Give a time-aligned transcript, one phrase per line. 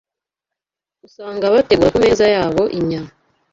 [1.07, 3.11] usanga bategura ku meza yabo inyama